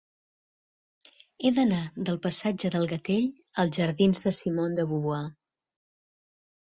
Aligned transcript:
He 1.41 1.49
d'anar 1.57 1.81
del 2.07 2.15
passatge 2.23 2.71
del 2.75 2.87
Gatell 2.93 3.27
als 3.65 3.77
jardins 3.81 4.23
de 4.23 4.33
Simone 4.39 4.79
de 4.81 4.87
Beauvoir. 4.93 5.21